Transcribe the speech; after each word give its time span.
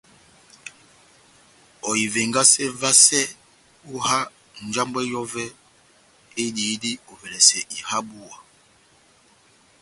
Ohivengase 1.89 2.63
vasɛ 2.81 3.19
ó 3.91 3.93
iha 3.97 4.19
njambwɛ 4.65 5.01
yɔvɛ 5.11 5.43
ediyidi 6.43 6.91
ovɛlɛsɛ 7.11 7.57
iha 7.77 7.97
búwa. 8.07 8.37